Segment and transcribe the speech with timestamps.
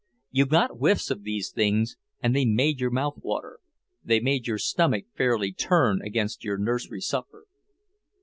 [0.31, 3.59] You got whiffs of these things and they made your mouth water,
[4.03, 7.45] they made your stomach fairly turn against your nursery supper.